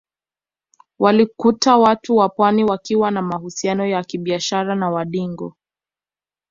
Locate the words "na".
3.11-3.21, 4.75-4.89